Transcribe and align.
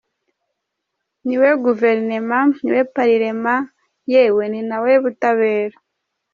Niwe 1.25 1.49
Gouvernement, 1.65 2.53
niwe 2.63 2.83
Parlement, 2.95 3.63
yewe 4.11 4.43
ninawe 4.51 4.93
Butabera! 5.03 5.77